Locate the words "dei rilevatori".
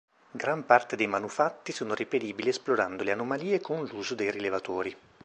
4.15-4.97